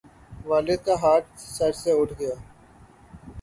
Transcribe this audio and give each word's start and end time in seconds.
والد 0.45 0.79
کا 0.85 0.95
ہاتھ 1.03 1.27
سر 1.39 1.71
سے 1.81 1.91
اٹھ 1.99 2.13
گیا 2.19 2.35